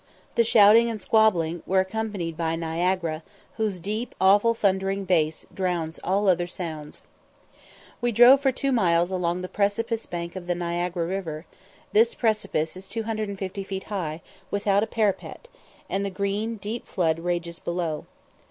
The 0.33 0.43
shouting 0.43 0.89
and 0.89 0.99
squabbling 0.99 1.61
were 1.67 1.79
accompanied 1.81 2.35
by 2.35 2.55
Niagara, 2.55 3.21
whose 3.57 3.79
deep 3.79 4.15
awful 4.19 4.55
thundering 4.55 5.05
bass 5.05 5.45
drowns 5.53 5.99
all 6.03 6.27
other 6.27 6.47
sounds. 6.47 7.03
We 8.01 8.11
drove 8.11 8.41
for 8.41 8.51
two 8.51 8.71
miles 8.71 9.11
along 9.11 9.41
the 9.41 9.47
precipice 9.47 10.07
bank 10.07 10.35
of 10.35 10.47
the 10.47 10.55
Niagara 10.55 11.05
river: 11.05 11.45
this 11.93 12.15
precipice 12.15 12.75
is 12.75 12.89
250 12.89 13.63
feet 13.63 13.83
high, 13.83 14.23
without 14.49 14.81
a 14.81 14.87
parapet, 14.87 15.47
and 15.87 16.03
the 16.03 16.09
green, 16.09 16.55
deep 16.55 16.87
flood 16.87 17.19
rages 17.19 17.59
below. 17.59 18.05